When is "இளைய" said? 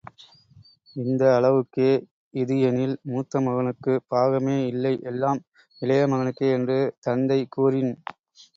5.81-6.03